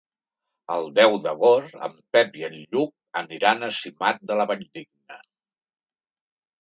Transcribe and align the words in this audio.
El 0.75 0.87
deu 0.99 1.17
d'agost 1.25 1.75
en 1.87 1.93
Pep 2.17 2.39
i 2.41 2.47
en 2.49 2.57
Lluc 2.71 2.95
aniran 3.23 3.63
a 3.69 3.73
Simat 3.81 4.25
de 4.33 4.39
la 4.41 4.49
Valldigna. 4.53 5.21